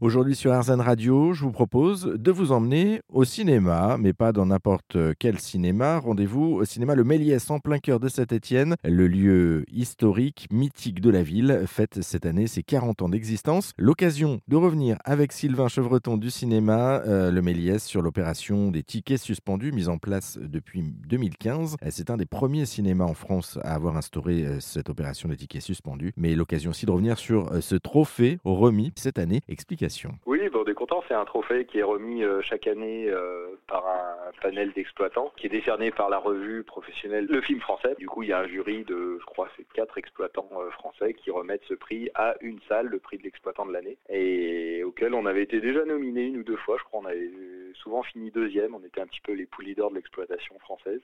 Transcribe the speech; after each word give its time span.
Aujourd'hui 0.00 0.36
sur 0.36 0.56
RZN 0.56 0.80
Radio, 0.80 1.32
je 1.32 1.42
vous 1.42 1.50
propose 1.50 2.04
de 2.04 2.30
vous 2.30 2.52
emmener 2.52 3.00
au 3.08 3.24
cinéma, 3.24 3.96
mais 3.98 4.12
pas 4.12 4.30
dans 4.30 4.46
n'importe 4.46 4.96
quel 5.18 5.40
cinéma. 5.40 5.98
Rendez-vous 5.98 6.52
au 6.54 6.64
cinéma 6.64 6.94
Le 6.94 7.02
Méliès 7.02 7.50
en 7.50 7.58
plein 7.58 7.80
cœur 7.80 7.98
de 7.98 8.08
Saint-Étienne. 8.08 8.76
Le 8.84 9.08
lieu 9.08 9.64
historique, 9.72 10.46
mythique 10.52 11.00
de 11.00 11.10
la 11.10 11.24
ville, 11.24 11.64
fête 11.66 12.00
cette 12.00 12.26
année 12.26 12.46
ses 12.46 12.62
40 12.62 13.02
ans 13.02 13.08
d'existence. 13.08 13.72
L'occasion 13.76 14.38
de 14.46 14.54
revenir 14.54 14.98
avec 15.04 15.32
Sylvain 15.32 15.66
Chevreton 15.66 16.16
du 16.16 16.30
cinéma 16.30 17.02
euh, 17.04 17.32
Le 17.32 17.42
Méliès 17.42 17.84
sur 17.84 18.00
l'opération 18.00 18.70
des 18.70 18.84
tickets 18.84 19.20
suspendus 19.20 19.72
mise 19.72 19.88
en 19.88 19.98
place 19.98 20.38
depuis 20.40 20.84
2015. 21.08 21.74
C'est 21.90 22.10
un 22.10 22.16
des 22.16 22.24
premiers 22.24 22.66
cinémas 22.66 23.06
en 23.06 23.14
France 23.14 23.58
à 23.64 23.74
avoir 23.74 23.96
instauré 23.96 24.46
euh, 24.46 24.60
cette 24.60 24.90
opération 24.90 25.28
des 25.28 25.36
tickets 25.36 25.62
suspendus, 25.62 26.12
mais 26.16 26.36
l'occasion 26.36 26.70
aussi 26.70 26.86
de 26.86 26.92
revenir 26.92 27.18
sur 27.18 27.52
euh, 27.52 27.60
ce 27.60 27.74
trophée 27.74 28.38
remis 28.44 28.92
cette 28.94 29.18
année. 29.18 29.40
Explication 29.48 29.87
oui, 30.26 30.48
bon, 30.50 30.64
on 30.66 30.70
est 30.70 30.74
content. 30.74 31.02
C'est 31.08 31.14
un 31.14 31.24
trophée 31.24 31.64
qui 31.64 31.78
est 31.78 31.82
remis 31.82 32.22
euh, 32.22 32.40
chaque 32.42 32.66
année 32.66 33.08
euh, 33.08 33.58
par 33.66 33.86
un 33.86 34.32
panel 34.42 34.72
d'exploitants, 34.72 35.32
qui 35.36 35.46
est 35.46 35.50
décerné 35.50 35.90
par 35.90 36.10
la 36.10 36.18
revue 36.18 36.62
professionnelle 36.64 37.26
Le 37.28 37.40
Film 37.40 37.60
Français. 37.60 37.94
Du 37.98 38.06
coup, 38.06 38.22
il 38.22 38.30
y 38.30 38.32
a 38.32 38.40
un 38.40 38.48
jury 38.48 38.84
de, 38.84 39.18
je 39.20 39.24
crois, 39.24 39.48
c'est 39.56 39.66
quatre 39.72 39.98
exploitants 39.98 40.48
euh, 40.56 40.70
français 40.70 41.14
qui 41.14 41.30
remettent 41.30 41.64
ce 41.68 41.74
prix 41.74 42.10
à 42.14 42.34
une 42.40 42.60
salle, 42.68 42.86
le 42.86 42.98
prix 42.98 43.18
de 43.18 43.22
l'exploitant 43.22 43.66
de 43.66 43.72
l'année, 43.72 43.96
et 44.08 44.82
auquel 44.84 45.14
on 45.14 45.26
avait 45.26 45.42
été 45.42 45.60
déjà 45.60 45.84
nominé 45.84 46.26
une 46.26 46.38
ou 46.38 46.44
deux 46.44 46.56
fois. 46.56 46.76
Je 46.78 46.84
crois 46.84 47.00
on 47.00 47.06
avait 47.06 47.30
souvent 47.74 48.02
fini 48.02 48.30
deuxième. 48.30 48.74
On 48.74 48.86
était 48.86 49.00
un 49.00 49.06
petit 49.06 49.20
peu 49.24 49.32
les 49.32 49.46
poulies 49.46 49.74
d'or 49.74 49.90
de 49.90 49.96
l'exploitation 49.96 50.54
française. 50.60 51.00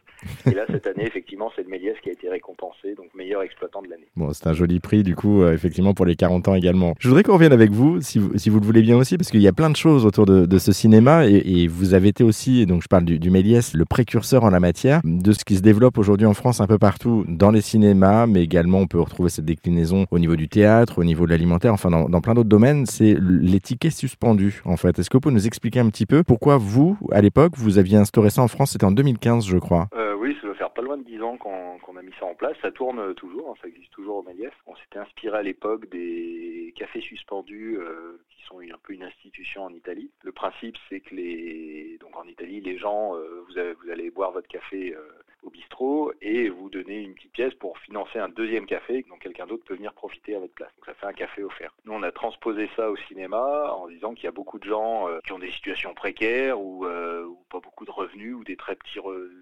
Et 0.47 0.55
là, 0.55 0.65
cette 0.69 0.87
année, 0.87 1.07
effectivement, 1.07 1.51
c'est 1.55 1.63
le 1.63 1.69
Méliès 1.69 1.97
qui 2.03 2.11
a 2.11 2.13
été 2.13 2.29
récompensé, 2.29 2.95
donc 2.95 3.15
meilleur 3.15 3.43
exploitant 3.43 3.83
de 3.83 3.89
l'année. 3.89 4.09
Bon, 4.17 4.33
c'est 4.33 4.47
un 4.47 4.53
joli 4.53 4.81
prix, 4.81 5.03
du 5.03 5.17
coup, 5.17 5.47
effectivement, 5.47 5.95
pour 5.95 6.07
les 6.07 6.17
40 6.17 6.49
ans 6.49 6.55
également. 6.55 6.95
Je 6.99 7.09
voudrais 7.09 7.23
qu'on 7.23 7.35
revienne 7.35 7.53
avec 7.53 7.71
vous, 7.71 8.01
si 8.01 8.19
vous, 8.19 8.37
si 8.39 8.51
vous 8.51 8.61
le 8.61 8.67
voulez 8.67 8.83
bien 8.83 8.97
aussi, 8.97 9.17
parce 9.17 9.31
qu'il 9.31 9.43
y 9.43 9.49
a 9.49 9.53
plein 9.53 9.71
de 9.71 9.77
choses 9.77 10.07
autour 10.07 10.27
de, 10.27 10.59
ce 10.59 10.73
cinéma 10.73 11.27
et, 11.27 11.67
vous 11.67 11.95
avez 11.95 12.09
été 12.09 12.25
aussi, 12.25 12.67
donc 12.67 12.83
je 12.83 12.89
parle 12.89 13.05
du, 13.05 13.31
Méliès, 13.31 13.75
le 13.75 13.85
précurseur 13.85 14.45
en 14.45 14.51
la 14.51 14.61
matière 14.61 15.01
de 15.05 15.33
ce 15.33 15.45
qui 15.45 15.57
se 15.57 15.63
développe 15.63 15.99
aujourd'hui 15.99 16.27
en 16.27 16.35
France 16.35 16.61
un 16.61 16.67
peu 16.67 16.79
partout 16.79 17.25
dans 17.29 17.51
les 17.51 17.61
cinémas, 17.61 18.27
mais 18.27 18.43
également 18.43 18.79
on 18.79 18.87
peut 18.87 19.01
retrouver 19.01 19.29
cette 19.29 19.45
déclinaison 19.45 20.07
au 20.11 20.19
niveau 20.19 20.37
du 20.37 20.49
théâtre, 20.49 20.99
au 20.99 21.05
niveau 21.05 21.27
de 21.27 21.31
l'alimentaire, 21.31 21.73
enfin 21.73 21.91
dans, 21.91 22.21
plein 22.21 22.35
d'autres 22.35 22.49
domaines, 22.49 22.87
c'est 22.87 23.17
les 23.21 23.61
tickets 23.61 23.93
suspendus 23.93 24.63
en 24.65 24.77
fait. 24.77 24.99
Est-ce 24.99 25.11
que 25.11 25.17
vous 25.17 25.23
pouvez 25.23 25.35
nous 25.35 25.47
expliquer 25.47 25.81
un 25.81 25.89
petit 25.89 26.07
peu 26.07 26.23
pourquoi 26.23 26.54
vous, 26.57 26.99
à 27.13 27.21
l'époque, 27.21 27.53
vous 27.57 27.79
aviez 27.79 27.97
instauré 27.97 28.31
ça 28.31 28.43
en 28.43 28.49
France? 28.49 28.73
C'était 28.73 28.85
en 28.85 28.93
2015, 28.93 29.47
je 29.47 29.59
crois. 29.59 29.89
Euh, 29.95 30.15
oui, 30.15 30.37
ça 30.41 30.47
doit 30.47 30.57
faire 30.57 30.73
pas 30.73 30.83
loin 30.83 30.97
de 30.97 31.05
10 31.05 31.23
ans 31.23 31.37
qu'on 31.37 31.97
a 31.97 32.03
mis 32.03 32.13
ça 32.19 32.27
en 32.27 32.35
place. 32.35 32.57
Ça 32.63 32.71
tourne 32.71 33.15
toujours, 33.15 33.51
hein, 33.51 33.55
ça 33.63 33.69
existe 33.69 33.93
toujours 33.93 34.17
au 34.17 34.23
Méliès. 34.23 34.53
On 34.67 34.75
s'était 34.77 34.99
inspiré 34.99 35.39
à 35.39 35.43
l'époque 35.43 35.89
des 35.91 36.73
cafés 36.77 37.01
suspendus 37.01 37.79
euh, 37.79 38.19
sont 38.47 38.61
un 38.61 38.79
peu 38.83 38.93
une 38.93 39.03
institution 39.03 39.65
en 39.65 39.73
Italie. 39.73 40.11
Le 40.23 40.33
principe, 40.33 40.77
c'est 40.89 41.01
que 41.01 41.15
les 41.15 41.99
donc 42.01 42.17
en 42.17 42.25
Italie, 42.25 42.61
les 42.61 42.79
gens, 42.79 43.17
euh, 43.17 43.45
vous, 43.49 43.91
allez 43.91 44.11
boire 44.11 44.33
votre 44.33 44.49
café 44.49 44.95
euh, 44.95 45.09
au 45.45 45.51
bistrot 45.51 46.13
et 46.21 46.49
vous 46.49 46.71
donnez 46.71 47.03
une 47.03 47.15
petite 47.15 47.33
pièce 47.33 47.55
pour 47.55 47.79
financer 47.79 48.19
un 48.19 48.29
deuxième 48.29 48.67
café 48.67 49.05
dont 49.09 49.17
quelqu'un 49.17 49.47
d'autre 49.47 49.65
peut 49.65 49.75
venir 49.75 49.93
profiter 49.93 50.35
à 50.35 50.41
votre 50.41 50.55
place. 50.55 50.71
Donc 50.77 50.87
ça 50.87 50.95
fait 50.95 51.07
un 51.07 51.13
café 51.13 51.43
offert. 51.43 51.75
Nous, 51.85 51.93
on 51.93 52.03
a 52.03 52.13
transposé 52.13 52.69
ça 52.77 52.91
au 52.91 52.97
cinéma 52.97 53.73
en 53.75 53.89
disant 53.89 54.15
qu'il 54.15 54.25
y 54.25 54.29
a 54.29 54.33
beaucoup 54.33 54.59
de 54.59 54.65
gens 54.65 55.09
euh, 55.09 55.19
qui 55.25 55.33
ont 55.33 55.39
des 55.39 55.51
situations 55.51 55.95
précaires 55.95 56.61
ou, 56.61 56.87
pas 57.51 57.61
beaucoup 57.61 57.85
de 57.85 57.91
revenus 57.91 58.35
ou 58.35 58.45
des 58.45 58.57
très 58.57 58.75
petits 58.75 58.99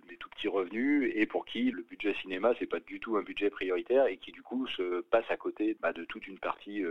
des 0.08 0.16
tout 0.16 0.28
petits 0.30 0.48
revenus 0.48 1.10
et 1.14 1.24
pour 1.26 1.46
qui 1.46 1.70
le 1.70 1.82
budget 1.82 2.14
cinéma 2.20 2.52
c'est 2.58 2.66
pas 2.66 2.80
du 2.80 3.00
tout 3.00 3.16
un 3.16 3.22
budget 3.22 3.48
prioritaire 3.48 4.06
et 4.06 4.16
qui 4.16 4.32
du 4.32 4.42
coup 4.42 4.66
se 4.66 5.00
passe 5.02 5.24
à 5.30 5.36
côté 5.36 5.76
bah, 5.80 5.92
de 5.92 6.04
toute 6.04 6.26
une 6.26 6.38
partie 6.38 6.82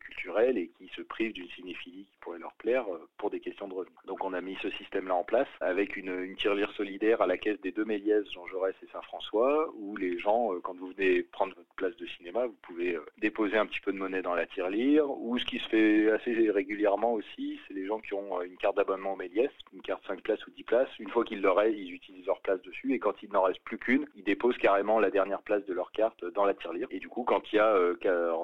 culturelle 0.00 0.56
et 0.56 0.70
qui 0.78 0.88
se 0.96 1.02
privent 1.02 1.32
d'une 1.32 1.48
cinéphilie 1.50 2.06
leur 2.38 2.54
plaire 2.54 2.84
euh, 2.92 3.08
pour 3.18 3.30
des 3.30 3.40
questions 3.40 3.68
de 3.68 3.74
revenus. 3.74 3.96
Donc 4.06 4.24
on 4.24 4.32
a 4.32 4.40
mis 4.40 4.56
ce 4.62 4.70
système-là 4.70 5.14
en 5.14 5.24
place 5.24 5.48
avec 5.60 5.96
une, 5.96 6.34
tirelire 6.36 6.70
solidaire 6.72 7.22
à 7.22 7.26
la 7.26 7.36
caisse 7.36 7.60
des 7.60 7.72
deux 7.72 7.84
Méliès, 7.84 8.24
Jean 8.32 8.46
Jaurès 8.46 8.74
et 8.82 8.86
Saint-François, 8.92 9.72
où 9.76 9.96
les 9.96 10.18
gens, 10.18 10.54
euh, 10.54 10.60
quand 10.60 10.76
vous 10.76 10.88
venez 10.88 11.22
prendre 11.22 11.54
votre 11.54 11.74
place 11.76 11.96
de 11.96 12.06
cinéma, 12.06 12.46
vous 12.46 12.56
pouvez 12.62 12.96
euh, 12.96 13.04
déposer 13.18 13.56
un 13.56 13.66
petit 13.66 13.80
peu 13.80 13.92
de 13.92 13.98
monnaie 13.98 14.22
dans 14.22 14.34
la 14.34 14.46
tirelire, 14.46 15.08
ou 15.10 15.38
ce 15.38 15.44
qui 15.44 15.58
se 15.58 15.68
fait 15.68 16.10
assez 16.10 16.50
régulièrement 16.50 17.12
aussi, 17.12 17.60
c'est 17.66 17.74
les 17.74 17.86
gens 17.86 18.00
qui 18.00 18.14
ont 18.14 18.42
une 18.42 18.56
carte 18.56 18.76
d'abonnement 18.76 19.14
au 19.14 19.16
Méliès, 19.16 19.50
une 19.72 19.82
carte 19.82 20.04
5 20.06 20.22
places 20.22 20.46
ou 20.46 20.50
10 20.50 20.62
places, 20.64 20.98
une 20.98 21.10
fois 21.10 21.24
qu'ils 21.24 21.40
l'auraient, 21.40 21.72
ils 21.72 21.92
utilisent 21.92 22.26
leur 22.26 22.40
place 22.40 22.60
dessus, 22.62 22.94
et 22.94 22.98
quand 22.98 23.22
il 23.22 23.30
n'en 23.30 23.42
reste 23.42 23.62
plus 23.64 23.78
qu'une, 23.78 24.06
ils 24.16 24.24
déposent 24.24 24.58
carrément 24.58 24.98
la 24.98 25.10
dernière 25.10 25.42
place 25.42 25.64
de 25.66 25.72
leur 25.72 25.92
carte 25.92 26.24
dans 26.24 26.44
la 26.44 26.54
tirelire. 26.54 26.88
Et 26.90 26.98
du 26.98 27.08
coup, 27.08 27.24
quand 27.24 27.52
il 27.52 27.56
y 27.56 27.58
a, 27.58 27.78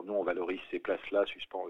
nous 0.05 0.15
on 0.15 0.23
valorise 0.23 0.61
ces 0.71 0.79
places-là, 0.79 1.25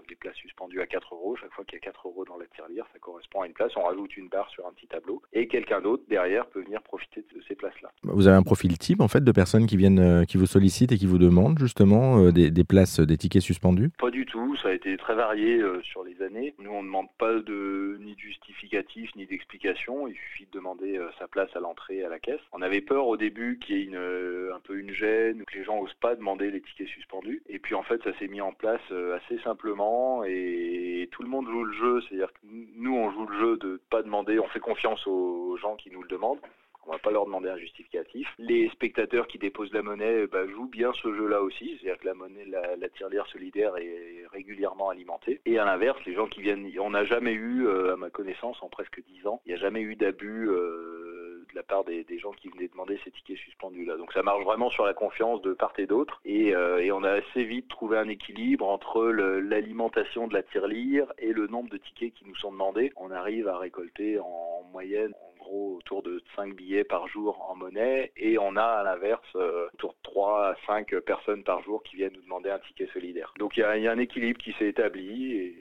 les 0.09 0.15
places 0.15 0.35
suspendues 0.35 0.81
à 0.81 0.87
4 0.87 1.15
euros, 1.15 1.35
chaque 1.35 1.53
fois 1.53 1.65
qu'il 1.65 1.75
y 1.75 1.77
a 1.77 1.85
4 1.85 2.07
euros 2.07 2.10
dans 2.27 2.37
la 2.37 2.45
tirelire, 2.47 2.85
ça 2.93 2.99
correspond 2.99 3.41
à 3.41 3.47
une 3.47 3.53
place. 3.53 3.71
On 3.75 3.83
rajoute 3.83 4.15
une 4.17 4.29
barre 4.29 4.49
sur 4.49 4.65
un 4.67 4.71
petit 4.71 4.87
tableau 4.87 5.21
et 5.33 5.47
quelqu'un 5.47 5.81
d'autre 5.81 6.03
derrière 6.09 6.45
peut 6.47 6.61
venir 6.61 6.81
profiter 6.81 7.21
de 7.33 7.41
ces 7.47 7.55
places-là. 7.55 7.91
Vous 8.03 8.27
avez 8.27 8.37
un 8.37 8.43
profil 8.43 8.77
type 8.77 9.01
en 9.01 9.07
fait 9.07 9.23
de 9.23 9.31
personnes 9.31 9.65
qui 9.65 9.77
viennent, 9.77 9.99
euh, 9.99 10.25
qui 10.25 10.37
vous 10.37 10.45
sollicitent 10.45 10.91
et 10.91 10.97
qui 10.97 11.05
vous 11.05 11.17
demandent 11.17 11.59
justement 11.59 12.19
euh, 12.19 12.31
des, 12.31 12.63
places, 12.63 12.99
des 12.99 13.17
tickets 13.17 13.41
suspendus? 13.41 13.91
Pas 13.99 14.11
du 14.11 14.25
tout. 14.25 14.55
Ça 14.57 14.69
a 14.69 14.73
été 14.73 14.95
très 14.97 15.15
varié 15.15 15.59
euh, 15.59 15.81
sur 15.83 16.03
les 16.03 16.21
années. 16.21 16.53
Nous, 16.59 16.71
on 16.71 16.81
ne 16.81 16.87
demande 16.87 17.07
pas 17.17 17.33
de 17.33 17.97
ni 18.01 18.15
de 18.15 18.19
justificatif 18.19 19.09
ni 19.15 19.25
d'explication. 19.25 20.07
Il 20.07 20.15
suffit 20.15 20.45
de 20.45 20.51
demander 20.51 20.99
sa 21.19 21.27
place 21.27 21.49
à 21.55 21.59
l'entrée 21.59 22.03
à 22.03 22.09
la 22.09 22.19
caisse. 22.19 22.39
On 22.51 22.61
avait 22.61 22.81
peur 22.81 23.07
au 23.07 23.17
début 23.17 23.59
qu'il 23.59 23.77
y 23.77 23.79
ait 23.79 23.83
une, 23.83 23.95
un 23.95 24.59
peu 24.63 24.77
une 24.77 24.91
gêne, 24.91 25.43
que 25.45 25.57
les 25.57 25.63
gens 25.63 25.79
n'osent 25.81 25.93
pas 26.01 26.15
demander 26.15 26.51
les 26.51 26.61
tickets 26.61 26.87
suspendus. 26.87 27.41
Et 27.47 27.59
puis 27.59 27.75
en 27.75 27.83
fait, 27.83 28.01
ça 28.03 28.17
s'est 28.19 28.27
mis 28.27 28.41
en 28.41 28.53
place 28.53 28.81
assez 29.15 29.41
simplement 29.43 30.23
et 30.23 31.09
tout 31.11 31.23
le 31.23 31.29
monde 31.29 31.47
joue 31.47 31.63
le 31.63 31.73
jeu, 31.73 32.00
c'est-à-dire 32.01 32.31
que 32.33 32.39
nous 32.43 32.95
on 32.95 33.11
joue 33.11 33.25
le 33.25 33.39
jeu 33.39 33.57
de 33.57 33.67
ne 33.73 33.77
pas 33.89 34.01
demander, 34.03 34.39
on 34.39 34.47
fait 34.47 34.59
confiance 34.59 35.05
aux 35.07 35.57
gens 35.57 35.75
qui 35.75 35.91
nous 35.91 36.01
le 36.01 36.09
demandent. 36.09 36.39
On 36.87 36.91
va 36.91 36.97
pas 36.97 37.11
leur 37.11 37.25
demander 37.25 37.49
un 37.49 37.57
justificatif. 37.57 38.27
Les 38.39 38.67
spectateurs 38.69 39.27
qui 39.27 39.37
déposent 39.37 39.71
la 39.71 39.83
monnaie 39.83 40.25
bah, 40.25 40.47
jouent 40.47 40.67
bien 40.67 40.91
ce 41.03 41.13
jeu-là 41.13 41.41
aussi, 41.41 41.77
c'est-à-dire 41.77 41.99
que 41.99 42.07
la 42.07 42.15
monnaie, 42.15 42.45
la, 42.45 42.89
tirelire 42.89 43.27
solidaire 43.27 43.77
est 43.77 44.25
régulièrement 44.31 44.89
alimentée. 44.89 45.41
Et 45.45 45.59
à 45.59 45.65
l'inverse, 45.65 45.99
les 46.07 46.15
gens 46.15 46.25
qui 46.25 46.41
viennent, 46.41 46.67
on 46.79 46.89
n'a 46.89 47.05
jamais 47.05 47.33
eu, 47.33 47.67
euh, 47.67 47.93
à 47.93 47.97
ma 47.97 48.09
connaissance, 48.09 48.57
en 48.63 48.69
presque 48.69 48.99
dix 49.03 49.27
ans, 49.27 49.41
il 49.45 49.49
n'y 49.49 49.59
a 49.59 49.61
jamais 49.61 49.81
eu 49.81 49.95
d'abus. 49.95 50.49
Euh, 50.49 51.20
de 51.51 51.55
la 51.55 51.63
part 51.63 51.83
des, 51.83 52.05
gens 52.19 52.31
qui 52.31 52.49
venaient 52.49 52.67
demander 52.67 52.99
ces 53.03 53.11
tickets 53.11 53.37
suspendus 53.37 53.85
là. 53.85 53.97
Donc 53.97 54.13
ça 54.13 54.23
marche 54.23 54.43
vraiment 54.43 54.69
sur 54.69 54.85
la 54.85 54.93
confiance 54.93 55.41
de 55.41 55.53
part 55.53 55.73
et 55.77 55.87
d'autre 55.87 56.21
et, 56.25 56.53
euh, 56.55 56.89
on 56.93 57.03
a 57.03 57.11
assez 57.11 57.43
vite 57.43 57.69
trouvé 57.69 57.97
un 57.97 58.09
équilibre 58.09 58.67
entre 58.67 59.05
l'alimentation 59.05 60.27
de 60.27 60.33
la 60.33 60.43
tirelire 60.43 61.11
et 61.17 61.31
le 61.31 61.47
nombre 61.47 61.69
de 61.69 61.77
tickets 61.77 62.13
qui 62.13 62.25
nous 62.25 62.35
sont 62.35 62.51
demandés. 62.51 62.91
On 62.97 63.11
arrive 63.11 63.47
à 63.47 63.57
récolter 63.57 64.19
en 64.19 64.63
moyenne 64.71 65.13
en 65.13 65.43
gros 65.43 65.77
autour 65.77 66.03
de 66.03 66.21
5 66.35 66.53
billets 66.53 66.83
par 66.83 67.07
jour 67.07 67.45
en 67.49 67.55
monnaie 67.55 68.11
et 68.17 68.37
on 68.37 68.55
a 68.57 68.63
à 68.63 68.83
l'inverse 68.83 69.21
euh, 69.35 69.67
autour 69.73 69.93
de 69.93 69.99
3 70.03 70.47
à 70.47 70.55
5 70.67 70.99
personnes 70.99 71.43
par 71.43 71.63
jour 71.63 71.81
qui 71.83 71.95
viennent 71.95 72.13
nous 72.13 72.21
demander 72.21 72.49
un 72.49 72.59
ticket 72.59 72.87
solidaire. 72.93 73.33
Donc 73.39 73.57
il 73.57 73.61
y, 73.61 73.63
a 73.63 73.91
un 73.91 73.99
équilibre 73.99 74.39
qui 74.41 74.53
s'est 74.53 74.67
établi 74.67 75.55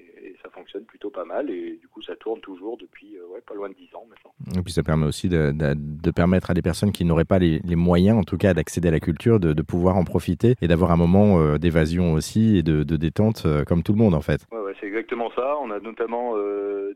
ça 0.50 0.58
fonctionne 0.58 0.84
plutôt 0.84 1.10
pas 1.10 1.24
mal 1.24 1.50
et 1.50 1.78
du 1.80 1.88
coup 1.88 2.02
ça 2.02 2.14
tourne 2.16 2.40
toujours 2.40 2.76
depuis 2.78 3.16
euh, 3.16 3.34
ouais, 3.34 3.40
pas 3.46 3.54
loin 3.54 3.68
de 3.68 3.74
10 3.74 3.94
ans 3.94 4.06
maintenant. 4.08 4.32
Et 4.58 4.62
puis 4.62 4.72
ça 4.72 4.82
permet 4.82 5.06
aussi 5.06 5.28
de, 5.28 5.52
de, 5.52 6.10
permettre 6.10 6.50
à 6.50 6.54
des 6.54 6.62
personnes 6.62 6.92
qui 6.92 7.04
n'auraient 7.04 7.24
pas 7.24 7.38
les, 7.38 7.60
les, 7.60 7.76
moyens 7.76 8.18
en 8.18 8.22
tout 8.22 8.36
cas 8.36 8.54
d'accéder 8.54 8.88
à 8.88 8.90
la 8.90 9.00
culture 9.00 9.40
de, 9.40 9.52
de, 9.52 9.62
pouvoir 9.62 9.96
en 9.96 10.04
profiter 10.04 10.56
et 10.60 10.68
d'avoir 10.68 10.90
un 10.92 10.96
moment 10.96 11.40
euh, 11.40 11.58
d'évasion 11.58 12.12
aussi 12.12 12.56
et 12.56 12.62
de, 12.62 12.82
détente 12.82 13.44
euh, 13.46 13.64
comme 13.64 13.82
tout 13.82 13.92
le 13.92 13.98
monde 13.98 14.14
en 14.14 14.20
fait. 14.20 14.46
Ouais, 14.52 14.59
c'est 14.78 14.86
exactement 14.86 15.31
ça. 15.32 15.56
On 15.58 15.70
a 15.70 15.81
notamment 15.81 16.36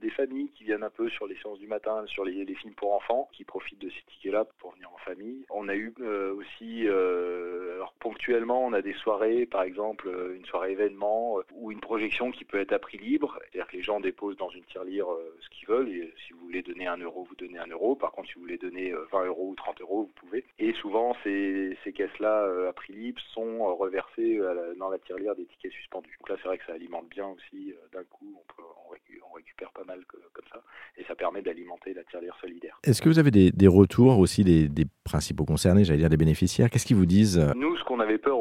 des 0.01 0.11
familles 0.11 0.51
qui 0.51 0.65
viennent 0.65 0.83
un 0.83 0.91
peu 0.91 1.09
sur 1.09 1.27
les 1.27 1.37
séances 1.37 1.59
du 1.59 1.67
matin, 1.67 2.05
sur 2.07 2.25
les, 2.25 2.45
films 2.55 2.75
pour 2.75 2.95
enfants, 2.95 3.29
qui 3.33 3.45
profitent 3.45 3.81
de 3.81 3.91
ces 3.91 4.03
tickets-là 4.12 4.45
pour 4.59 4.73
venir 4.73 4.91
en 4.93 4.99
famille. 4.99 5.45
On 5.51 5.69
a 5.69 5.75
eu 5.75 5.93
aussi 6.37 6.87
alors 6.89 7.95
ponctuellement 8.01 8.65
on 8.65 8.73
a 8.73 8.83
des 8.83 8.95
soirées, 8.95 9.47
par 9.47 9.63
exemple 9.63 10.11
une 10.37 10.45
soirée 10.47 10.73
événement 10.73 11.39
ou 11.53 11.73
une 11.73 11.81
projection 11.81 12.31
qui 12.31 12.45
peut 12.45 12.61
être 12.61 12.73
à 12.73 12.79
prix 12.79 12.99
libre 12.99 13.39
c'est-à-dire 13.55 13.71
que 13.71 13.77
les 13.77 13.83
gens 13.83 14.01
déposent 14.01 14.37
dans 14.37 14.49
une 14.51 14.65
tirelire 14.65 15.11
euh, 15.11 15.37
ce 15.41 15.48
qu'ils 15.51 15.69
veulent, 15.69 16.13
si 16.27 16.33
vous 16.33 16.41
voulez 16.41 16.63
donner 16.63 16.87
un 16.87 16.97
euro, 16.97 17.25
vous 17.25 17.37
donnez 17.37 17.59
un 17.59 17.66
euro, 17.66 17.95
par 17.95 18.13
contre 18.13 18.28
si 18.28 18.34
vous 18.34 18.43
voulez 18.43 18.59
donner 18.59 18.93
20 19.13 19.21
euh, 19.21 19.27
euros 19.27 19.51
ou 19.51 19.54
30 19.54 19.81
euros, 19.81 20.03
vous 20.04 20.27
pouvez. 20.27 20.45
Et 20.59 20.72
souvent 20.75 21.15
ces, 21.22 21.77
ces 21.84 21.93
caisses-là 21.93 22.45
euh, 22.45 22.69
à 22.69 22.72
prix 22.72 22.93
libre 22.93 23.21
sont 23.33 23.75
reversées 23.77 24.41
dans 24.78 24.89
la 24.89 24.98
tirelire 24.98 25.34
des 25.34 25.47
tickets 25.47 25.72
suspendus. 25.72 26.16
Donc 26.21 26.28
là 26.28 26.37
c'est 26.43 26.48
vrai 26.48 26.59
que 26.59 26.66
ça 26.66 26.72
alimente 26.72 27.09
bien 27.09 27.28
aussi, 27.28 27.64
d'un 27.93 28.05
coup 28.05 28.34
on, 28.37 28.55
peut, 28.55 28.63
on, 28.89 29.34
récupère 29.34 29.72
pas 29.72 29.84
mal 29.84 30.01
comme 30.07 30.45
ça, 30.53 30.63
et 30.97 31.05
ça 31.05 31.15
permet 31.15 31.43
d'alimenter 31.43 31.95
la 31.95 32.05
tirelire 32.05 32.37
solidaire. 32.41 32.78
Est-ce 32.84 33.03
que 33.03 33.09
vous 33.09 33.19
avez 33.19 33.31
des, 33.31 33.69
retours 33.69 34.19
aussi 34.19 34.45
des, 34.45 34.69
des 34.69 34.84
principaux 35.05 35.45
concernés, 35.45 35.84
j'allais 35.84 36.01
dire 36.01 36.11
des 36.11 36.16
bénéficiaires? 36.16 36.71
Qu'est-ce 36.71 36.87
qu'ils 36.87 36.97
vous 36.97 37.07
disent? 37.07 37.39
Nous, 37.57 37.77
ce 37.77 37.84
qu'on 37.84 38.01
avait 38.01 38.19
peur 38.19 38.39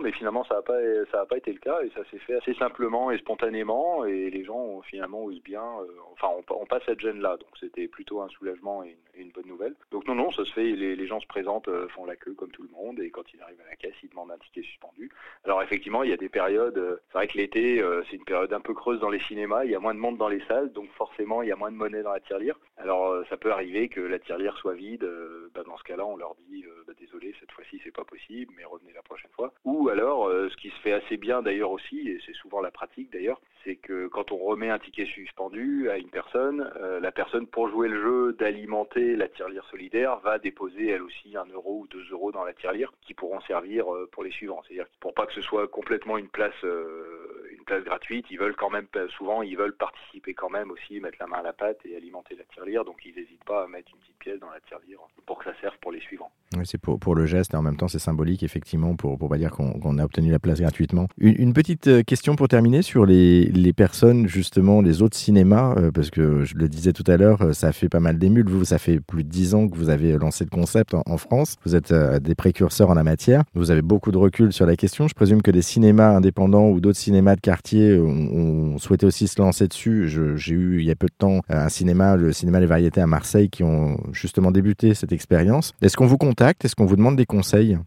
mais 0.00 0.12
finalement 0.12 0.44
ça 0.44 0.56
n'a 0.56 1.26
pas 1.26 1.36
été 1.36 1.52
le 1.52 1.58
cas 1.58 1.80
et 1.82 1.90
ça 1.90 2.02
s'est 2.10 2.18
fait 2.18 2.34
assez 2.34 2.54
simplement 2.54 3.10
et 3.10 3.18
spontanément 3.18 4.04
et 4.04 4.30
les 4.30 4.44
gens 4.44 4.80
finalement 4.82 5.24
osent 5.24 5.42
bien. 5.42 5.64
enfin, 6.12 6.28
on, 6.48 6.66
passe 6.66 6.82
cette 6.86 7.00
gêne 7.00 7.20
là, 7.20 7.36
donc 7.36 7.48
c'était 7.58 7.88
plutôt 7.88 8.20
un 8.20 8.28
soulagement 8.28 8.82
et 8.82 8.96
une, 9.14 9.30
bonne 9.30 9.46
nouvelle. 9.46 9.74
Donc 9.90 10.06
non 10.06 10.14
non, 10.14 10.30
ça 10.32 10.44
se 10.44 10.52
fait. 10.52 10.72
Les, 10.72 11.06
gens 11.06 11.20
se 11.20 11.26
présentent, 11.26 11.70
font 11.94 12.04
la 12.04 12.16
queue 12.16 12.34
comme 12.34 12.50
tout 12.50 12.62
le 12.62 12.68
monde 12.70 13.00
et 13.00 13.10
quand 13.10 13.22
ils 13.32 13.40
arrivent 13.40 13.60
à 13.60 13.70
la 13.70 13.76
caisse, 13.76 13.94
ils 14.02 14.10
demandent 14.10 14.30
un 14.30 14.38
ticket 14.38 14.62
suspendu. 14.62 15.10
Alors 15.44 15.62
effectivement, 15.62 16.02
il 16.02 16.10
y 16.10 16.12
a 16.12 16.16
des 16.16 16.28
périodes. 16.28 17.00
c'est 17.06 17.18
vrai 17.18 17.28
que 17.28 17.38
l'été, 17.38 17.82
c'est 18.10 18.16
une 18.16 18.24
période 18.24 18.52
un 18.52 18.60
peu 18.60 18.74
creuse 18.74 19.00
dans 19.00 19.10
les 19.10 19.20
cinémas. 19.20 19.64
Il 19.64 19.70
y 19.70 19.74
a 19.74 19.80
moins 19.80 19.94
de 19.94 20.00
monde 20.00 20.18
dans 20.18 20.28
les 20.28 20.44
salles, 20.46 20.72
donc 20.72 20.90
forcément 20.92 21.42
il 21.42 21.48
y 21.48 21.52
a 21.52 21.56
moins 21.56 21.70
de 21.70 21.76
monnaie 21.76 22.02
dans 22.02 22.12
la 22.12 22.20
tirelire. 22.20 22.58
Alors 22.76 23.24
ça 23.30 23.36
peut 23.36 23.52
arriver 23.52 23.88
que 23.88 24.00
la 24.00 24.18
tirelire 24.18 24.56
soit 24.58 24.74
vide. 24.74 25.08
Bah, 25.54 25.62
dans 25.64 25.78
ce 25.78 25.84
cas-là, 25.84 26.06
on 26.06 26.16
leur 26.16 26.34
dit 26.48 26.64
bah, 26.86 26.92
désolé, 26.98 27.34
cette 27.40 27.52
fois-ci 27.52 27.80
c'est 27.84 27.94
pas 27.94 28.04
possible, 28.04 28.52
mais 28.56 28.64
revenez 28.64 28.92
la 28.92 29.02
prochaine 29.02 29.30
fois. 29.32 29.52
Ou 29.64 29.88
alors, 29.90 30.30
ce 30.30 30.56
qui 30.56 30.70
se 30.70 30.80
fait 30.80 30.92
assez 30.92 31.16
bien 31.16 31.42
d'ailleurs 31.42 31.70
aussi, 31.70 32.08
et 32.08 32.18
c'est 32.24 32.34
souvent 32.34 32.60
la 32.60 32.70
pratique 32.70 33.12
d'ailleurs, 33.12 33.40
c'est 33.64 33.76
que 33.76 34.06
quand 34.06 34.32
on 34.32 34.38
remet 34.38 34.70
un 34.70 34.78
ticket 34.78 35.04
suspendu 35.04 35.90
à 35.90 35.98
une 35.98 36.08
personne, 36.08 36.70
la 37.02 37.12
personne 37.12 37.46
pour 37.46 37.68
jouer 37.68 37.88
le 37.88 38.00
jeu 38.00 38.32
d'alimenter 38.34 39.16
la 39.16 39.28
tirelire 39.28 39.64
solidaire 39.70 40.20
va 40.20 40.38
déposer 40.38 40.88
elle 40.88 41.02
aussi 41.02 41.36
un 41.36 41.44
euro 41.46 41.80
ou 41.80 41.86
deux 41.88 42.04
euros 42.10 42.32
dans 42.32 42.44
la 42.44 42.54
tirelire 42.54 42.92
qui 43.02 43.14
pourront 43.14 43.40
servir 43.42 43.86
pour 44.12 44.22
les 44.24 44.30
suivants. 44.30 44.62
C'est-à-dire 44.66 44.86
pour 45.00 45.12
pas 45.12 45.26
que 45.26 45.34
ce 45.34 45.42
soit 45.42 45.68
complètement 45.68 46.16
une 46.16 46.28
place 46.28 46.54
une 46.62 47.64
place 47.66 47.84
gratuite, 47.84 48.26
ils 48.30 48.38
veulent 48.38 48.56
quand 48.56 48.70
même 48.70 48.86
souvent 49.16 49.42
ils 49.42 49.56
veulent 49.56 49.76
participer 49.76 50.32
quand 50.34 50.50
même 50.50 50.70
aussi, 50.70 51.00
mettre 51.00 51.18
la 51.20 51.26
main 51.26 51.38
à 51.38 51.42
la 51.42 51.52
pâte 51.52 51.80
et 51.84 51.96
alimenter 51.96 52.36
la 52.36 52.44
tirelire, 52.44 52.84
donc 52.84 53.04
ils 53.04 53.14
n'hésitent 53.14 53.44
pas 53.44 53.64
à 53.64 53.66
mettre 53.66 53.90
une 53.92 54.00
petite 54.00 54.17
dans 54.36 54.50
la 54.50 54.60
tirelire 54.60 54.98
pour 55.26 55.38
que 55.38 55.44
ça 55.44 55.52
serve 55.60 55.74
pour 55.80 55.92
les 55.92 56.00
suivants. 56.00 56.30
Oui, 56.56 56.62
c'est 56.64 56.78
pour, 56.78 57.14
le 57.14 57.26
geste 57.26 57.52
et 57.52 57.56
en 57.58 57.62
même 57.62 57.76
temps 57.76 57.88
c'est 57.88 57.98
symbolique 57.98 58.42
effectivement 58.42 58.96
pour 58.96 59.18
pour 59.18 59.28
pas 59.28 59.36
dire 59.36 59.50
qu'on 59.50 59.98
a 59.98 60.04
obtenu 60.04 60.30
la 60.30 60.38
place 60.38 60.60
gratuitement. 60.60 61.08
Une, 61.18 61.52
petite 61.52 61.88
euh, 61.88 62.02
question 62.02 62.36
pour 62.36 62.48
terminer 62.48 62.80
sur 62.80 63.04
les, 63.04 63.44
les 63.44 63.74
personnes 63.74 64.26
justement 64.26 64.80
les 64.80 65.02
autres 65.02 65.16
cinémas 65.16 65.74
euh, 65.76 65.90
parce 65.90 66.10
que 66.10 66.44
je 66.44 66.54
le 66.54 66.68
disais 66.68 66.94
tout 66.94 67.04
à 67.06 67.18
l'heure 67.18 67.42
euh, 67.42 67.52
ça 67.52 67.72
fait 67.72 67.90
pas 67.90 68.00
mal 68.00 68.18
d'émules. 68.18 68.48
Vous 68.48 68.64
ça 68.64 68.78
fait 68.78 69.00
plus 69.00 69.24
de 69.24 69.28
dix 69.28 69.54
ans 69.54 69.68
que 69.68 69.76
vous 69.76 69.90
avez 69.90 70.16
lancé 70.16 70.44
le 70.44 70.50
concept 70.50 70.94
en, 70.94 71.18
France. 71.18 71.56
Vous 71.64 71.74
êtes 71.74 71.92
des 71.92 72.34
précurseurs 72.34 72.90
en 72.90 72.94
la 72.94 73.02
matière. 73.02 73.42
Vous 73.54 73.70
avez 73.70 73.82
beaucoup 73.82 74.12
de 74.12 74.18
recul 74.18 74.52
sur 74.52 74.66
la 74.66 74.76
question. 74.76 75.08
Je 75.08 75.14
présume 75.14 75.42
que 75.42 75.50
des 75.50 75.62
cinémas 75.62 76.14
indépendants 76.14 76.68
ou 76.68 76.80
d'autres 76.80 76.98
cinémas 76.98 77.34
de 77.34 77.40
quartier 77.40 77.98
ont, 77.98 78.78
souhaité 78.78 79.04
aussi 79.04 79.26
se 79.26 79.40
lancer 79.40 79.66
dessus. 79.66 80.08
J'ai 80.08 80.54
eu 80.54 80.80
il 80.80 80.86
y 80.86 80.90
a 80.90 80.96
peu 80.96 81.08
de 81.08 81.14
temps 81.18 81.40
un 81.48 81.68
cinéma 81.68 82.16
le 82.16 82.32
cinéma 82.32 82.60
Les 82.60 82.66
Variétés 82.66 83.00
à 83.00 83.06
Marseille 83.06 83.50
qui 83.50 83.64
ont 83.64 83.98
justement 84.18 84.50
débuté 84.50 84.94
cette 84.94 85.12
expérience. 85.12 85.72
Est-ce 85.82 85.96
qu'on 85.96 86.06
vous 86.06 86.18
compte 86.18 86.38
est-ce 86.64 86.74
qu'on 86.76 86.86
vous 86.86 86.96
demande 86.96 87.16
des 87.16 87.26
conseils? 87.26 87.78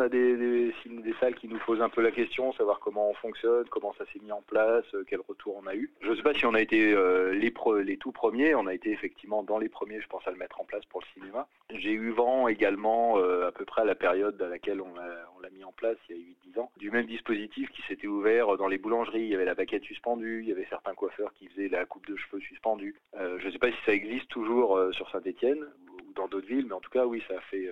On 0.00 0.04
a 0.04 0.08
des, 0.08 0.72
salles 1.20 1.34
qui 1.34 1.48
nous 1.48 1.58
posent 1.58 1.82
un 1.82 1.90
peu 1.90 2.00
la 2.00 2.10
question, 2.10 2.52
savoir 2.52 2.80
comment 2.80 3.10
on 3.10 3.14
fonctionne, 3.14 3.68
comment 3.68 3.94
ça 3.98 4.04
s'est 4.12 4.20
mis 4.20 4.32
en 4.32 4.40
place, 4.40 4.84
euh, 4.94 5.04
quel 5.06 5.20
retour 5.20 5.60
on 5.62 5.66
a 5.66 5.74
eu. 5.74 5.90
Je 6.00 6.10
ne 6.10 6.16
sais 6.16 6.22
pas 6.22 6.32
si 6.32 6.46
on 6.46 6.54
a 6.54 6.60
été 6.60 6.92
euh, 6.92 7.32
les, 7.32 7.96
tout 7.98 8.12
premiers, 8.12 8.54
on 8.54 8.66
a 8.66 8.72
été 8.72 8.90
effectivement 8.90 9.42
dans 9.42 9.58
les 9.58 9.68
premiers, 9.68 10.00
je 10.00 10.06
pense, 10.06 10.26
à 10.26 10.30
le 10.30 10.38
mettre 10.38 10.60
en 10.60 10.64
place 10.64 10.84
pour 10.86 11.00
le 11.00 11.20
cinéma. 11.20 11.46
J'ai 11.74 11.92
eu 11.92 12.10
vent 12.10 12.48
également, 12.48 13.18
euh, 13.18 13.48
à 13.48 13.52
peu 13.52 13.66
près 13.66 13.82
à 13.82 13.84
la 13.84 13.94
période 13.94 14.40
à 14.40 14.48
laquelle 14.48 14.80
on 14.80 14.94
l'a 14.94 15.50
mis 15.50 15.64
en 15.64 15.72
place, 15.72 15.96
il 16.08 16.16
y 16.16 16.18
a 16.18 16.22
8-10 16.54 16.60
ans, 16.60 16.70
du 16.78 16.90
même 16.90 17.06
dispositif 17.06 17.70
qui 17.70 17.82
s'était 17.82 18.06
ouvert 18.06 18.56
dans 18.56 18.68
les 18.68 18.78
boulangeries. 18.78 19.22
Il 19.22 19.28
y 19.28 19.34
avait 19.34 19.44
la 19.44 19.54
baguette 19.54 19.84
suspendue, 19.84 20.40
il 20.42 20.48
y 20.48 20.52
avait 20.52 20.66
certains 20.70 20.94
coiffeurs 20.94 21.34
qui 21.34 21.48
faisaient 21.48 21.68
la 21.68 21.84
coupe 21.84 22.06
de 22.06 22.16
cheveux 22.16 22.40
suspendue. 22.40 22.94
je 23.14 23.46
ne 23.46 23.50
sais 23.50 23.58
pas 23.58 23.70
si 23.70 23.78
ça 23.84 23.92
existe 23.92 24.28
toujours 24.28 24.80
sur 24.92 25.10
Saint-Etienne 25.10 25.66
dans 26.14 26.28
d'autres 26.28 26.46
villes, 26.46 26.66
mais 26.66 26.74
en 26.74 26.80
tout 26.80 26.90
cas, 26.90 27.04
oui, 27.04 27.22
ça 27.28 27.34
a 27.36 27.40
fait. 27.40 27.68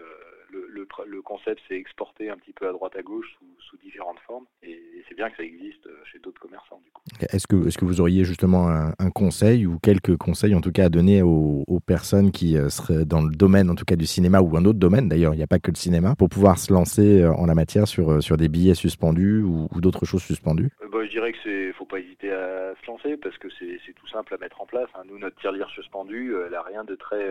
Le, 0.50 1.22
concept 1.22 1.60
s'est 1.68 1.76
exporté 1.76 2.30
un 2.30 2.36
petit 2.36 2.52
peu 2.52 2.68
à 2.68 2.72
droite 2.72 2.96
à 2.96 3.02
gauche 3.02 3.38
différentes 3.82 4.18
formes, 4.26 4.44
et, 4.62 4.78
c'est 5.08 5.14
bien 5.14 5.30
que 5.30 5.36
ça 5.36 5.42
existe 5.42 5.86
euh, 5.86 5.96
chez 6.12 6.18
d'autres 6.18 6.40
commerçants 6.40 6.80
du 6.84 6.90
coup. 6.90 7.02
Est-ce 7.32 7.46
que, 7.46 7.66
est-ce 7.66 7.78
que 7.78 7.84
vous 7.84 8.00
auriez 8.00 8.24
justement 8.24 8.68
un, 8.68 9.10
conseil 9.10 9.66
ou 9.66 9.78
quelques 9.78 10.16
conseils 10.16 10.54
en 10.54 10.60
tout 10.60 10.70
cas 10.70 10.84
à 10.84 10.88
donner 10.90 11.22
aux, 11.22 11.64
personnes 11.86 12.30
qui 12.30 12.58
euh, 12.58 12.68
seraient 12.68 13.06
dans 13.06 13.22
le 13.22 13.34
domaine 13.34 13.70
en 13.70 13.74
tout 13.74 13.86
cas 13.86 13.96
du 13.96 14.04
cinéma 14.04 14.40
ou 14.40 14.56
un 14.56 14.64
autre 14.66 14.78
domaine 14.78 15.08
d'ailleurs, 15.08 15.32
il 15.32 15.38
n'y 15.38 15.42
a 15.42 15.46
pas 15.46 15.58
que 15.58 15.70
le 15.70 15.76
cinéma, 15.76 16.14
pour 16.16 16.28
pouvoir 16.28 16.58
se 16.58 16.72
lancer 16.72 17.24
en 17.24 17.46
la 17.46 17.54
matière 17.54 17.88
sur, 17.88 18.22
sur 18.22 18.36
des 18.36 18.48
billets 18.48 18.74
suspendus 18.74 19.42
ou, 19.42 19.68
d'autres 19.80 20.04
choses 20.04 20.22
suspendues? 20.22 20.70
Bah, 20.92 20.98
Je 21.04 21.10
dirais 21.10 21.32
que 21.32 21.38
c'est 21.44 21.72
faut 21.72 21.86
pas 21.86 22.00
hésiter 22.00 22.30
à 22.30 22.74
se 22.82 22.86
lancer 22.86 23.16
parce 23.16 23.38
que 23.38 23.48
c'est, 23.58 23.78
tout 23.94 24.08
simple 24.08 24.34
à 24.34 24.38
mettre 24.38 24.60
en 24.60 24.66
place. 24.66 24.88
Hein. 24.94 25.02
Nous, 25.08 25.18
notre 25.18 25.36
tirelire 25.36 25.70
suspendue, 25.70 26.34
elle 26.44 26.52
n'a 26.52 26.62
rien 26.62 26.84
de 26.84 26.94
très 26.94 27.24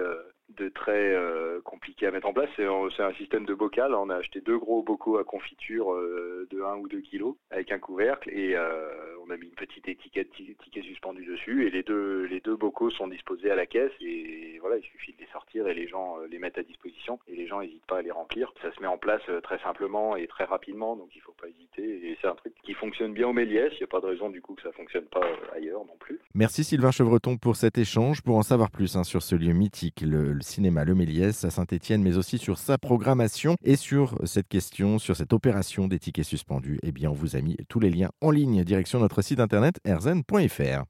de 0.56 0.70
très 0.70 1.14
euh, 1.14 1.60
compliqué 1.62 2.08
à 2.08 2.12
mettre 2.12 2.28
en 2.28 2.34
place. 2.34 2.50
C'est 2.56 3.04
un 3.04 3.14
système 3.14 3.46
de 3.46 3.54
bocal. 3.54 3.94
On 3.94 4.10
a 4.10 4.16
acheté 4.16 4.42
deux 4.42 4.58
gros 4.58 4.82
bocaux 4.82 5.18
à 5.18 5.24
confiture 5.24 5.94
euh, 5.94 6.17
de 6.50 6.62
1 6.62 6.78
ou 6.78 6.88
2 6.88 7.02
kilos 7.02 7.36
avec 7.52 7.72
un 7.72 7.80
couvercle 7.80 8.30
et 8.30 8.56
euh, 8.56 8.90
on 9.26 9.30
a 9.32 9.38
mis 9.38 9.48
une 9.48 9.52
petite 9.52 9.88
étiquette 9.88 10.32
ticket 10.32 10.82
suspendu 10.82 11.26
dessus 11.26 11.68
et 11.68 11.70
les 11.70 11.84
deux 11.84 12.26
les 12.26 12.40
deux 12.40 12.56
bocaux 12.56 12.90
sont 12.92 13.08
disposés 13.08 13.52
à 13.52 13.56
la 13.56 13.66
caisse 13.66 13.92
et 14.02 14.58
voilà 14.60 14.78
il 14.78 14.84
suffit 14.84 15.14
de 15.14 15.20
les 15.20 15.28
sortir 15.32 15.68
et 15.68 15.74
les 15.74 15.88
gens 15.88 16.18
les 16.30 16.40
mettent 16.40 16.58
à 16.58 16.64
disposition 16.64 17.20
et 17.28 17.36
les 17.36 17.48
gens 17.48 17.62
n'hésitent 17.62 17.86
pas 17.86 18.00
à 18.00 18.02
les 18.02 18.12
remplir. 18.12 18.54
Ça 18.62 18.74
se 18.74 18.82
met 18.82 18.88
en 18.88 18.98
place 18.98 19.22
très 19.44 19.60
simplement 19.60 20.16
et 20.16 20.28
très 20.28 20.46
rapidement 20.46 20.96
donc 20.96 21.10
il 21.16 21.22
faut 21.22 21.36
pas 21.40 21.48
hésiter 21.48 22.10
et 22.10 22.18
c'est 22.22 22.28
un 22.28 22.36
truc 22.36 22.54
qui 22.64 22.74
fonctionne 22.74 23.14
bien 23.14 23.28
au 23.28 23.34
Méliès. 23.34 23.72
Il 23.74 23.78
n'y 23.78 23.84
a 23.84 23.88
pas 23.88 24.02
de 24.02 24.08
raison 24.08 24.30
du 24.30 24.42
coup 24.42 24.56
que 24.56 24.62
ça 24.62 24.72
fonctionne 24.72 25.06
pas 25.06 25.26
ailleurs 25.54 25.86
non 25.86 25.98
plus. 26.00 26.20
Merci 26.34 26.64
Sylvain 26.64 26.92
Chevreton 26.92 27.38
pour 27.38 27.56
cet 27.56 27.78
échange. 27.78 28.22
Pour 28.22 28.38
en 28.38 28.44
savoir 28.44 28.72
plus 28.72 28.96
hein, 28.96 29.04
sur 29.04 29.22
ce 29.22 29.36
lieu 29.36 29.54
mythique, 29.54 30.02
le 30.02 30.38
le 30.38 30.42
cinéma 30.42 30.86
Le 30.86 30.96
Méliès 30.96 31.44
à 31.44 31.50
Saint-Étienne, 31.50 32.04
mais 32.04 32.18
aussi 32.18 32.38
sur 32.38 32.58
sa 32.58 32.78
programmation 32.78 33.56
et 33.64 33.76
sur 33.76 34.16
cette 34.26 34.48
question, 34.48 35.00
sur 35.00 35.16
cette 35.16 35.34
opération 35.34 35.88
des 35.88 36.00
tickets 36.08 36.26
suspendus. 36.26 36.80
Eh 36.84 36.94
bien, 36.94 37.10
on 37.10 37.14
vous 37.14 37.36
a 37.36 37.42
mis 37.42 37.58
tous 37.68 37.82
les 37.82 37.90
liens 37.90 38.12
en 38.22 38.32
ligne, 38.32 38.64
direction 38.64 39.00
notre 39.00 39.22
site 39.22 39.42
internet 39.42 39.82
erzen.fr. 39.84 40.86